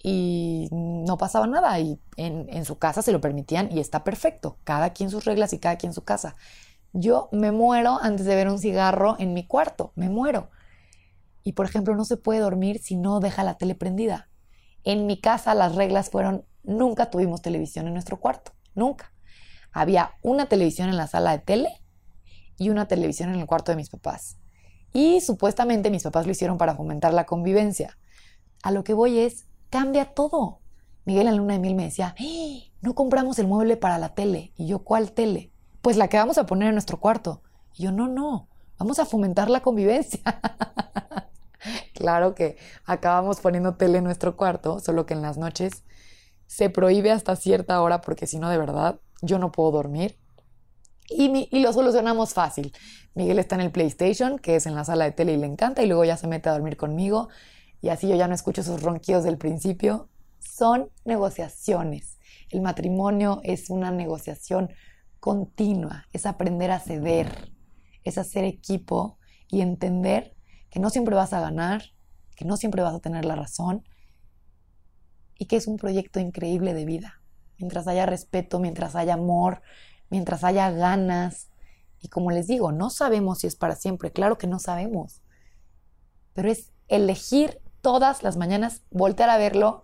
[0.00, 1.80] y no pasaba nada.
[1.80, 4.60] Y en, en, su casa se lo permitían y está perfecto.
[4.62, 6.36] Cada quien sus reglas y cada quien su casa.
[6.92, 9.90] Yo me muero antes de ver un cigarro en mi cuarto.
[9.96, 10.50] Me muero.
[11.42, 14.28] Y por ejemplo, no se puede dormir si no deja la tele prendida.
[14.84, 19.12] En mi casa las reglas fueron, nunca tuvimos televisión en nuestro cuarto, nunca.
[19.72, 21.82] Había una televisión en la sala de tele
[22.58, 24.38] y una televisión en el cuarto de mis papás.
[24.92, 27.98] Y supuestamente mis papás lo hicieron para fomentar la convivencia.
[28.62, 30.60] A lo que voy es, cambia todo.
[31.04, 32.14] Miguel en Luna de Mil me decía,
[32.80, 34.52] no compramos el mueble para la tele.
[34.56, 35.52] Y yo, ¿cuál tele?
[35.82, 37.42] Pues la que vamos a poner en nuestro cuarto.
[37.74, 38.48] Y yo, no, no,
[38.78, 40.20] vamos a fomentar la convivencia.
[41.94, 45.82] Claro que acabamos poniendo tele en nuestro cuarto, solo que en las noches
[46.46, 50.18] se prohíbe hasta cierta hora porque si no, de verdad, yo no puedo dormir.
[51.08, 52.72] Y, y, lo solucionamos fácil.
[53.14, 55.82] Miguel está en el PlayStation, que es en la sala de tele y le encanta,
[55.82, 57.28] y luego ya se mete a dormir conmigo.
[57.80, 60.08] Y así yo ya no escucho sus ronquidos del principio.
[60.40, 62.18] Son negociaciones.
[62.50, 64.70] El matrimonio es una negociación
[65.20, 67.52] continua, es aprender a ceder,
[68.04, 70.36] es hacer equipo y entender
[70.70, 71.82] que no siempre vas a ganar,
[72.36, 73.84] que no siempre vas a tener la razón
[75.38, 77.20] y que es un proyecto increíble de vida.
[77.58, 79.62] Mientras haya respeto, mientras haya amor,
[80.10, 81.48] mientras haya ganas.
[82.00, 85.22] Y como les digo, no sabemos si es para siempre, claro que no sabemos.
[86.34, 89.82] Pero es elegir todas las mañanas, voltear a verlo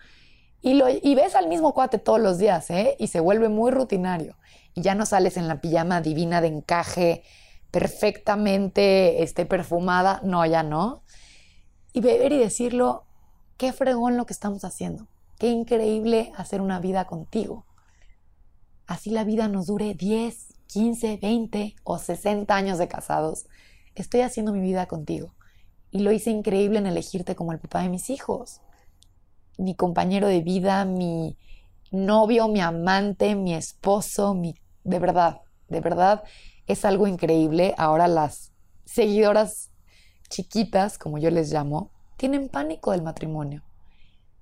[0.60, 2.96] y, lo, y ves al mismo cuate todos los días, ¿eh?
[2.98, 4.36] Y se vuelve muy rutinario.
[4.74, 7.24] Y ya no sales en la pijama divina de encaje,
[7.72, 11.02] perfectamente esté perfumada, no, ya no.
[11.92, 13.04] Y beber y decirlo,
[13.56, 15.08] qué fregón lo que estamos haciendo,
[15.42, 17.66] qué increíble hacer una vida contigo.
[18.86, 23.46] Así la vida nos dure 10, 15, 20 o 60 años de casados.
[23.96, 25.34] Estoy haciendo mi vida contigo.
[25.90, 28.60] Y lo hice increíble en elegirte como el papá de mis hijos.
[29.58, 31.36] Mi compañero de vida, mi
[31.90, 34.54] novio, mi amante, mi esposo, mi...
[34.84, 36.22] De verdad, de verdad,
[36.68, 37.74] es algo increíble.
[37.78, 38.52] Ahora las
[38.84, 39.72] seguidoras
[40.28, 43.64] chiquitas, como yo les llamo, tienen pánico del matrimonio.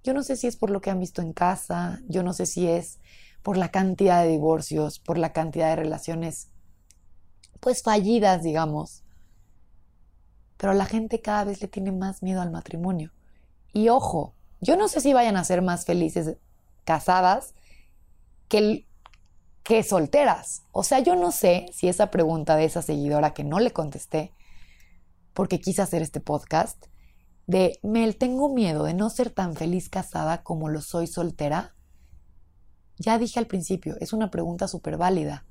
[0.02, 2.46] Yo no sé si es por lo que han visto en casa, yo no sé
[2.46, 2.98] si es
[3.42, 6.48] por la cantidad de divorcios, por la cantidad de relaciones,
[7.60, 9.02] pues fallidas, digamos.
[10.56, 13.12] Pero la gente cada vez le tiene más miedo al matrimonio.
[13.72, 16.36] Y ojo, yo no sé si vayan a ser más felices
[16.84, 17.54] casadas
[18.48, 18.86] que
[19.62, 20.62] que solteras.
[20.72, 24.32] O sea, yo no sé si esa pregunta de esa seguidora que no le contesté,
[25.32, 26.86] porque quise hacer este podcast,
[27.50, 31.74] de Mel, tengo miedo de no ser tan feliz casada como lo soy soltera.
[32.96, 35.46] Ya dije al principio, es una pregunta súper válida,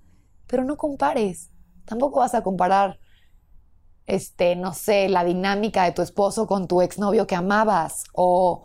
[0.48, 1.52] pero no compares.
[1.86, 3.00] Tampoco vas a comparar,
[4.06, 8.64] este, no sé, la dinámica de tu esposo con tu exnovio que amabas o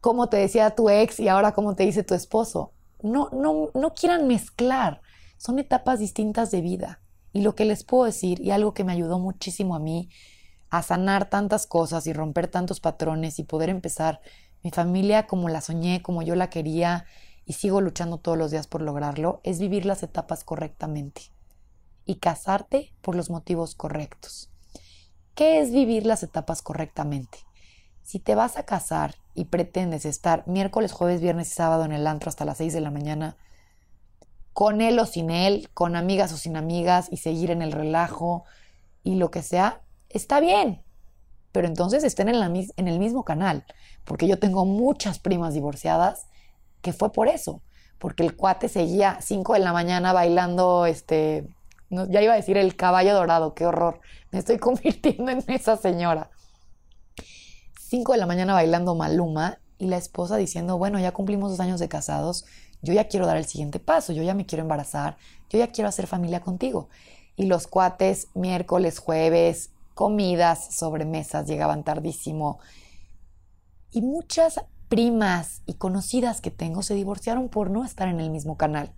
[0.00, 3.94] cómo te decía tu ex y ahora cómo te dice tu esposo no, no, no
[3.94, 5.00] quieran mezclar.
[5.38, 7.00] Son etapas distintas de vida.
[7.32, 10.08] Y lo que les puedo decir, y algo que me ayudó muchísimo a mí
[10.70, 14.20] a sanar tantas cosas y romper tantos patrones y poder empezar
[14.62, 17.06] mi familia como la soñé, como yo la quería
[17.44, 21.22] y sigo luchando todos los días por lograrlo, es vivir las etapas correctamente
[22.04, 24.50] y casarte por los motivos correctos.
[25.34, 27.38] ¿Qué es vivir las etapas correctamente?
[28.02, 32.06] Si te vas a casar y pretendes estar miércoles, jueves, viernes y sábado en el
[32.06, 33.36] antro hasta las 6 de la mañana,
[34.52, 38.44] con él o sin él, con amigas o sin amigas y seguir en el relajo
[39.02, 40.82] y lo que sea, está bien.
[41.52, 43.64] Pero entonces estén en, el mismo canal,
[44.04, 46.26] porque yo tengo muchas primas divorciadas
[46.82, 47.62] que fue por eso,
[47.98, 51.48] porque el cuate seguía 5 de la mañana bailando, este,
[51.88, 54.00] ya iba a decir el caballo dorado, qué horror,
[54.32, 56.30] me estoy convirtiendo en esa señora.
[57.88, 61.80] 5 de la mañana bailando Maluma y la esposa diciendo, bueno, ya cumplimos dos años
[61.80, 62.44] de casados,
[62.82, 65.16] yo ya quiero dar el siguiente paso, yo ya me quiero embarazar,
[65.48, 66.90] yo ya quiero hacer familia contigo.
[67.34, 72.60] Y los cuates, miércoles, jueves, comidas, sobremesas, llegaban tardísimo.
[73.90, 78.58] Y muchas primas y conocidas que tengo se divorciaron por no estar en el mismo
[78.58, 78.92] canal.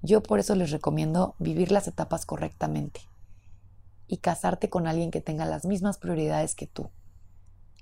[0.00, 3.02] Yo por eso les recomiendo vivir las etapas correctamente
[4.08, 6.90] y casarte con alguien que tenga las mismas prioridades que tú.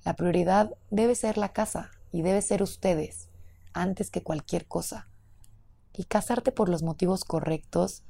[0.04, 3.28] La prioridad debe ser la casa y debe ser ustedes
[3.72, 5.06] antes que cualquier cosa.
[5.96, 8.02] Y casarte por los motivos correctos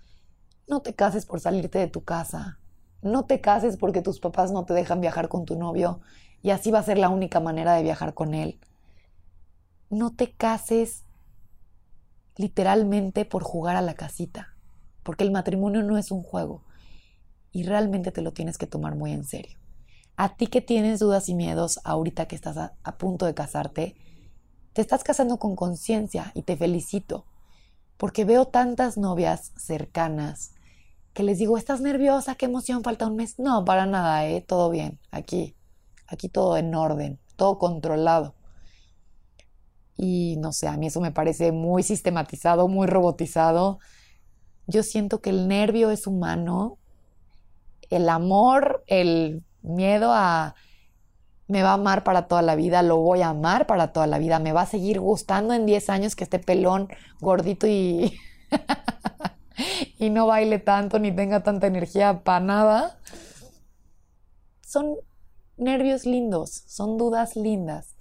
[0.67, 2.60] No te cases por salirte de tu casa.
[3.03, 6.01] No te cases porque tus papás no te dejan viajar con tu novio
[6.43, 8.61] y así va a ser la única manera de viajar con él.
[9.89, 11.05] No te cases
[12.37, 14.55] literalmente por jugar a la casita,
[15.03, 16.63] porque el matrimonio no es un juego
[17.53, 19.59] y realmente te lo tienes que tomar muy en serio.
[20.17, 23.97] A ti que tienes dudas y miedos ahorita que estás a, a punto de casarte,
[24.73, 27.25] te estás casando con conciencia y te felicito,
[27.97, 30.53] porque veo tantas novias cercanas
[31.15, 32.35] que les digo, ¿estás nerviosa?
[32.35, 32.83] ¿Qué emoción?
[32.83, 33.39] Falta un mes.
[33.39, 34.41] No, para nada, ¿eh?
[34.41, 35.57] Todo bien, aquí,
[36.07, 38.35] aquí todo en orden, todo controlado.
[39.97, 43.81] Y no sé, a mí eso me parece muy sistematizado, muy robotizado.
[44.67, 46.79] Yo siento que el nervio es humano,
[47.91, 50.55] el amor, el miedo a
[51.49, 54.19] me va a amar para toda la vida, lo voy a amar para toda la
[54.19, 56.89] vida, me va a seguir gustando en 10 años que esté pelón,
[57.21, 58.17] gordito y,
[59.99, 62.99] y no baile tanto ni tenga tanta energía para nada.
[64.61, 64.97] Son
[65.57, 67.97] nervios lindos, son dudas lindas.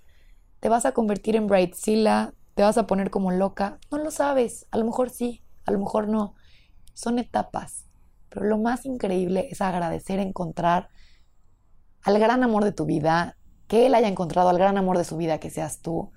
[0.60, 2.34] ¿Te vas a convertir en Brightzilla?
[2.56, 3.80] ¿Te vas a poner como loca?
[3.92, 6.36] No lo sabes, a lo mejor sí, a lo mejor no.
[6.94, 7.86] Son etapas,
[8.30, 10.90] pero lo más increíble es agradecer encontrar
[12.04, 15.16] al gran amor de tu vida, que él haya encontrado al gran amor de su
[15.16, 16.12] vida, que seas tú,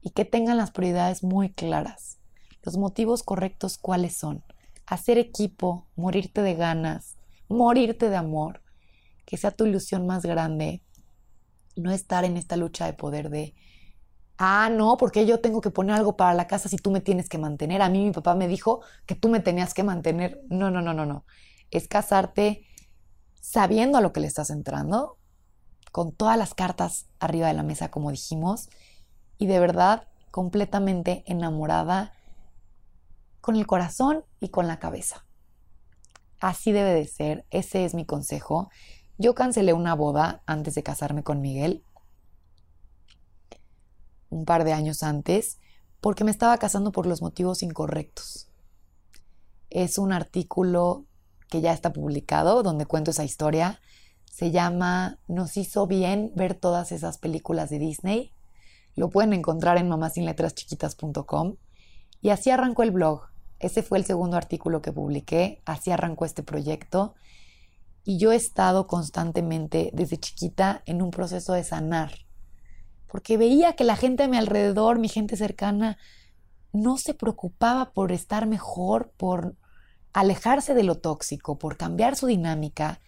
[0.00, 2.19] y que tengan las prioridades muy claras.
[2.62, 4.44] Los motivos correctos cuáles son.
[4.86, 7.16] Hacer equipo, morirte de ganas,
[7.48, 8.62] morirte de amor,
[9.24, 10.82] que sea tu ilusión más grande,
[11.76, 13.54] no estar en esta lucha de poder de,
[14.38, 17.28] ah, no, porque yo tengo que poner algo para la casa si tú me tienes
[17.28, 17.82] que mantener.
[17.82, 20.40] A mí mi papá me dijo que tú me tenías que mantener.
[20.48, 21.24] No, no, no, no, no.
[21.70, 22.66] Es casarte
[23.40, 25.18] sabiendo a lo que le estás entrando,
[25.92, 28.68] con todas las cartas arriba de la mesa, como dijimos,
[29.38, 32.12] y de verdad completamente enamorada
[33.40, 35.26] con el corazón y con la cabeza.
[36.40, 38.70] Así debe de ser, ese es mi consejo.
[39.18, 41.84] Yo cancelé una boda antes de casarme con Miguel,
[44.30, 45.58] un par de años antes,
[46.00, 48.48] porque me estaba casando por los motivos incorrectos.
[49.68, 51.04] Es un artículo
[51.48, 53.80] que ya está publicado donde cuento esa historia
[54.30, 58.32] se llama Nos hizo bien ver todas esas películas de Disney.
[58.94, 61.56] Lo pueden encontrar en mamasinletraschiquitas.com.
[62.22, 63.29] Y así arrancó el blog.
[63.60, 65.62] Ese fue el segundo artículo que publiqué.
[65.66, 67.14] Así arrancó este proyecto.
[68.02, 72.12] Y yo he estado constantemente desde chiquita en un proceso de sanar.
[73.06, 75.98] Porque veía que la gente a mi alrededor, mi gente cercana,
[76.72, 79.56] no se preocupaba por estar mejor, por
[80.12, 83.00] alejarse de lo tóxico, por cambiar su dinámica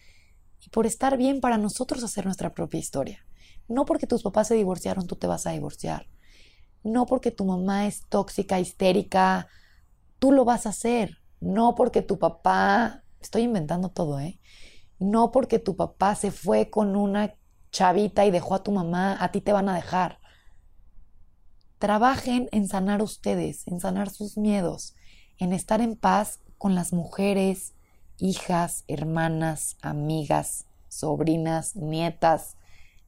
[0.61, 3.25] y por estar bien para nosotros hacer nuestra propia historia.
[3.69, 6.09] No porque tus papás se divorciaron, tú te vas a divorciar.
[6.85, 9.49] No porque tu mamá es tóxica, histérica,
[10.23, 11.19] tú lo vas a hacer.
[11.41, 14.39] No porque tu papá, estoy inventando todo, ¿eh?
[15.01, 17.35] No porque tu papá se fue con una
[17.73, 20.21] chavita y dejó a tu mamá, a ti te van a dejar.
[21.79, 24.95] Trabajen en sanar ustedes, en sanar sus miedos,
[25.39, 27.75] en estar en paz con las mujeres,
[28.19, 32.57] hijas, hermanas, amigas, sobrinas, nietas,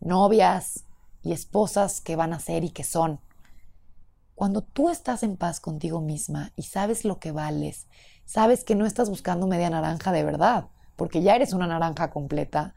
[0.00, 0.84] novias
[1.22, 3.20] y esposas que van a ser y que son.
[4.34, 7.86] Cuando tú estás en paz contigo misma y sabes lo que vales,
[8.24, 12.74] sabes que no estás buscando media naranja de verdad, porque ya eres una naranja completa,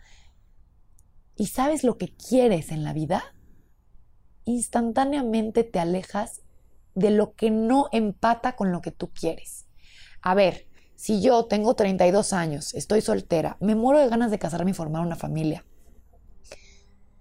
[1.36, 3.24] y sabes lo que quieres en la vida,
[4.46, 6.42] instantáneamente te alejas
[6.96, 9.66] de lo que no empata con lo que tú quieres.
[10.22, 14.72] A ver, si yo tengo 32 años, estoy soltera, me muero de ganas de casarme
[14.72, 15.64] y formar una familia,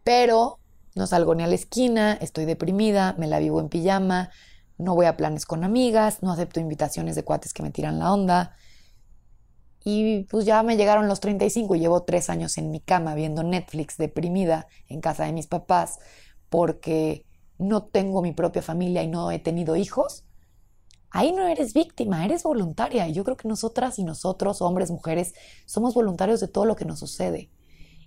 [0.03, 0.61] pero
[0.97, 4.31] no salgo ni a la esquina, estoy deprimida, me la vivo en pijama,
[4.79, 8.13] no voy a planes con amigas, no acepto invitaciones de cuates que me tiran la
[8.13, 8.57] onda.
[9.85, 13.45] Y pues ya me llegaron los 35 y llevo tres años en mi cama viendo
[13.45, 16.01] Netflix deprimida en casa de mis papás
[16.51, 17.25] porque
[17.59, 20.27] no tengo mi propia familia y no he tenido hijos
[21.17, 23.09] ahí no eres víctima, eres voluntaria.
[23.09, 25.35] Y yo creo que nosotras y nosotros, hombres, mujeres,
[25.65, 27.51] somos voluntarios de todo lo que nos sucede.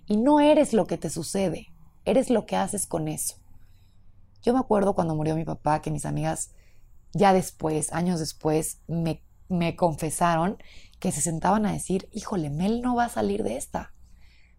[0.06, 1.66] Y no eres lo que te sucede,
[2.04, 3.36] eres lo que haces con eso.
[4.42, 6.50] Yo me acuerdo cuando murió mi papá que mis amigas
[7.12, 10.58] ya después, años después, me, me confesaron
[10.98, 13.92] que se sentaban a decir, híjole, Mel no va a salir de esta.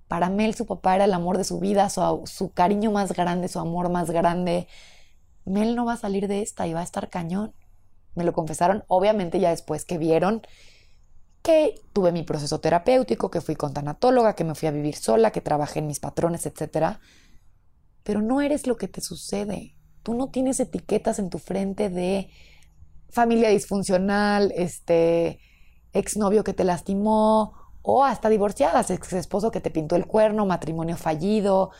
[0.08, 3.48] Para Mel su papá era el amor de su vida, su, su cariño más grande,
[3.48, 4.68] su amor más grande.
[5.46, 7.54] Mel no va a salir de esta y va a estar cañón.
[8.16, 10.42] Me lo confesaron, obviamente, ya después que vieron
[11.42, 15.32] que tuve mi proceso terapéutico, que fui con tanatóloga, que me fui a vivir sola,
[15.32, 16.98] que trabajé en mis patrones, etc.
[18.04, 19.76] Pero no eres lo que te sucede.
[20.04, 22.30] Tú no tienes etiquetas en tu frente de
[23.10, 25.40] familia disfuncional, este,
[25.94, 30.98] exnovio que te lastimó o hasta divorciadas, ex esposo que te pintó el cuerno, matrimonio
[30.98, 31.72] fallido.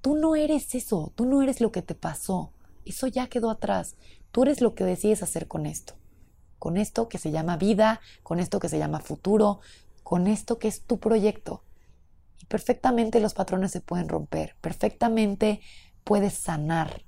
[0.00, 2.52] Tú no eres eso, tú no eres lo que te pasó.
[2.84, 3.96] Eso ya quedó atrás.
[4.30, 5.94] Tú eres lo que decides hacer con esto.
[6.58, 9.60] Con esto que se llama vida, con esto que se llama futuro,
[10.02, 11.62] con esto que es tu proyecto.
[12.48, 15.60] Perfectamente los patrones se pueden romper, perfectamente
[16.04, 17.02] puedes sanar.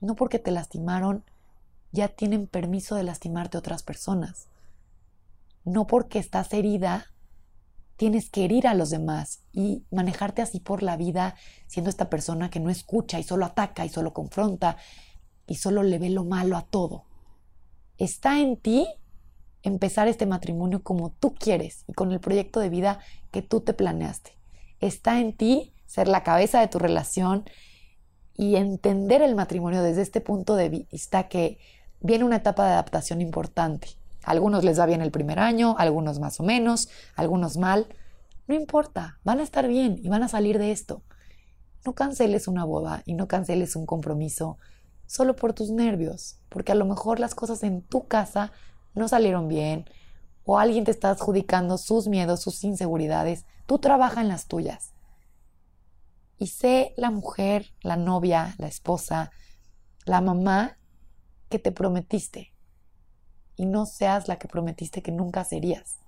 [0.00, 1.24] No porque te lastimaron,
[1.92, 4.48] ya tienen permiso de lastimarte otras personas.
[5.64, 7.06] No porque estás herida,
[7.96, 11.36] tienes que herir a los demás y manejarte así por la vida
[11.66, 14.76] siendo esta persona que no escucha y solo ataca y solo confronta
[15.46, 17.04] y solo le ve lo malo a todo.
[17.96, 18.88] Está en ti
[19.64, 23.00] empezar este matrimonio como tú quieres y con el proyecto de vida
[23.32, 24.38] que tú te planeaste.
[24.80, 27.44] Está en ti ser la cabeza de tu relación
[28.36, 31.58] y entender el matrimonio desde este punto de vista que
[32.00, 33.88] viene una etapa de adaptación importante
[34.24, 37.86] algunos les va bien el primer año, algunos más o menos, algunos mal.
[38.46, 41.02] No importa, van a estar bien y van a salir de esto.
[41.84, 44.58] No canceles una boda y no canceles un compromiso
[45.06, 48.52] solo por tus nervios, porque a lo mejor las cosas en tu casa
[48.94, 49.84] no salieron bien
[50.44, 53.46] o alguien te está adjudicando sus miedos, sus inseguridades.
[53.66, 54.92] Tú trabaja en las tuyas.
[56.38, 59.30] Y sé la mujer, la novia, la esposa,
[60.04, 60.78] la mamá
[61.48, 62.52] que te prometiste
[63.56, 65.98] y no seas la que prometiste que nunca serías.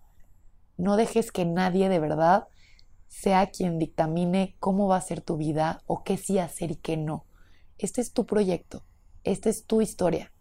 [0.76, 2.48] No dejes que nadie de verdad
[3.08, 6.96] sea quien dictamine cómo va a ser tu vida o qué sí hacer y qué
[6.96, 7.24] no.
[7.78, 8.82] Este es tu proyecto,
[9.24, 10.32] esta es tu historia.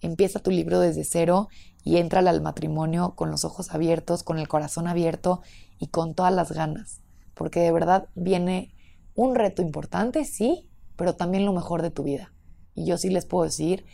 [0.00, 1.48] Empieza tu libro desde cero
[1.84, 5.42] y entra al matrimonio con los ojos abiertos, con el corazón abierto
[5.78, 7.00] y con todas las ganas,
[7.34, 8.74] porque de verdad viene
[9.14, 12.32] un reto importante, sí, pero también lo mejor de tu vida.
[12.74, 13.84] Y yo sí les puedo decir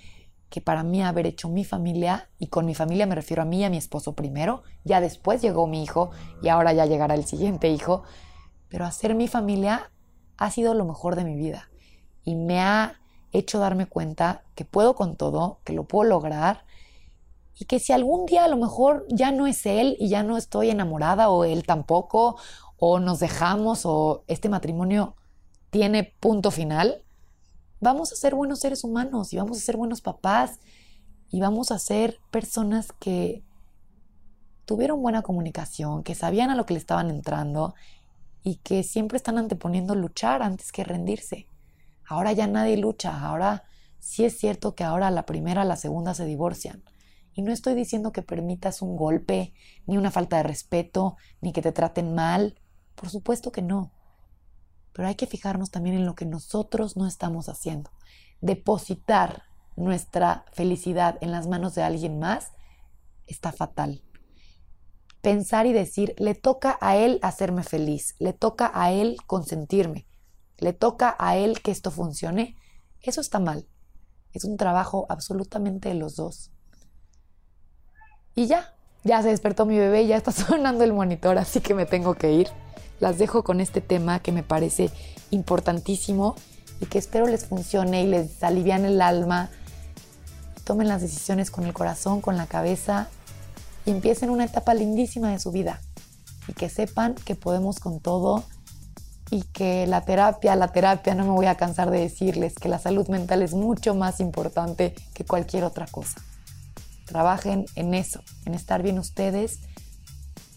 [0.48, 3.60] que para mí haber hecho mi familia, y con mi familia me refiero a mí
[3.60, 6.10] y a mi esposo primero, ya después llegó mi hijo
[6.42, 8.04] y ahora ya llegará el siguiente hijo,
[8.68, 9.90] pero hacer mi familia
[10.36, 11.68] ha sido lo mejor de mi vida
[12.24, 13.00] y me ha
[13.38, 16.64] hecho darme cuenta que puedo con todo, que lo puedo lograr
[17.58, 20.36] y que si algún día a lo mejor ya no es él y ya no
[20.36, 22.36] estoy enamorada o él tampoco,
[22.78, 25.16] o nos dejamos o este matrimonio
[25.70, 27.02] tiene punto final,
[27.80, 30.60] vamos a ser buenos seres humanos y vamos a ser buenos papás
[31.30, 33.42] y vamos a ser personas que
[34.66, 37.74] tuvieron buena comunicación, que sabían a lo que le estaban entrando
[38.42, 41.48] y que siempre están anteponiendo luchar antes que rendirse.
[42.08, 43.64] Ahora ya nadie lucha, ahora
[43.98, 46.84] sí es cierto que ahora la primera, la segunda se divorcian.
[47.34, 49.52] Y no estoy diciendo que permitas un golpe,
[49.86, 52.58] ni una falta de respeto, ni que te traten mal.
[52.94, 53.92] Por supuesto que no.
[54.92, 57.90] Pero hay que fijarnos también en lo que nosotros no estamos haciendo.
[58.40, 59.42] Depositar
[59.76, 62.52] nuestra felicidad en las manos de alguien más
[63.26, 64.02] está fatal.
[65.20, 70.06] Pensar y decir, le toca a él hacerme feliz, le toca a él consentirme,
[70.58, 72.56] le toca a él que esto funcione,
[73.00, 73.66] eso está mal.
[74.32, 76.50] Es un trabajo absolutamente de los dos.
[78.34, 81.86] Y ya, ya se despertó mi bebé, ya está sonando el monitor, así que me
[81.86, 82.48] tengo que ir
[83.00, 84.90] las dejo con este tema que me parece
[85.30, 86.34] importantísimo
[86.80, 89.50] y que espero les funcione y les alivian el alma.
[90.64, 93.08] Tomen las decisiones con el corazón, con la cabeza
[93.84, 95.80] y empiecen una etapa lindísima de su vida.
[96.48, 98.44] Y que sepan que podemos con todo
[99.30, 102.78] y que la terapia, la terapia, no me voy a cansar de decirles que la
[102.78, 106.20] salud mental es mucho más importante que cualquier otra cosa.
[107.06, 109.60] Trabajen en eso, en estar bien ustedes,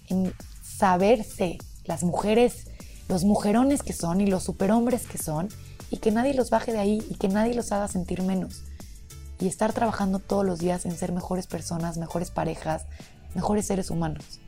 [0.07, 2.67] en saberse las mujeres,
[3.07, 5.49] los mujerones que son y los superhombres que son,
[5.91, 8.63] y que nadie los baje de ahí y que nadie los haga sentir menos.
[9.39, 12.85] Y estar trabajando todos los días en ser mejores personas, mejores parejas,
[13.33, 14.39] mejores seres humanos.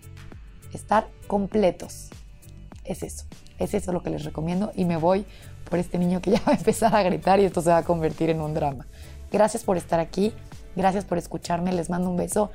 [0.73, 2.09] Estar completos.
[2.83, 3.25] Es eso.
[3.61, 5.25] Es eso lo que les recomiendo y me voy
[5.69, 7.83] por este niño que ya va a empezar a gritar y esto se va a
[7.83, 8.87] convertir en un drama.
[9.31, 10.33] Gracias por estar aquí,
[10.75, 12.51] gracias por escucharme, les mando un beso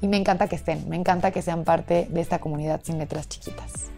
[0.00, 3.28] y me encanta que estén, me encanta que sean parte de esta comunidad sin letras
[3.28, 3.93] chiquitas.